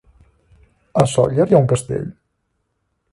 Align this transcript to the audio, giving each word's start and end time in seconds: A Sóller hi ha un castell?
A 1.01 1.03
Sóller 1.13 1.47
hi 1.51 1.57
ha 1.57 1.61
un 1.65 1.69
castell? 1.73 2.09